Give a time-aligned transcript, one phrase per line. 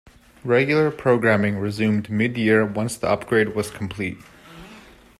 [0.43, 4.17] Regular programming resumed mid-year once the upgrade was complete.